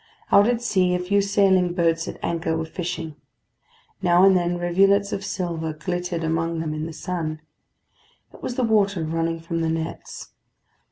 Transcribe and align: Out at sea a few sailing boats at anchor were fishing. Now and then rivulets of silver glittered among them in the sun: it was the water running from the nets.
Out 0.31 0.47
at 0.47 0.63
sea 0.63 0.95
a 0.95 0.99
few 0.99 1.21
sailing 1.21 1.75
boats 1.75 2.07
at 2.07 2.17
anchor 2.23 2.57
were 2.57 2.65
fishing. 2.65 3.17
Now 4.01 4.23
and 4.25 4.35
then 4.35 4.57
rivulets 4.57 5.13
of 5.13 5.23
silver 5.23 5.73
glittered 5.73 6.23
among 6.23 6.59
them 6.59 6.73
in 6.73 6.87
the 6.87 6.91
sun: 6.91 7.39
it 8.33 8.41
was 8.41 8.55
the 8.55 8.63
water 8.63 9.03
running 9.05 9.39
from 9.39 9.61
the 9.61 9.69
nets. 9.69 10.29